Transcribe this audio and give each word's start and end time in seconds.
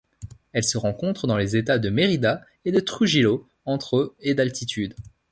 Elle 0.53 0.63
se 0.63 0.79
rencontre 0.79 1.27
dans 1.27 1.37
les 1.37 1.55
États 1.55 1.77
de 1.77 1.91
Mérida 1.91 2.43
et 2.65 2.71
de 2.71 2.79
Trujillo 2.79 3.47
entre 3.65 4.15
et 4.19 4.33
d'altitude. 4.33 4.95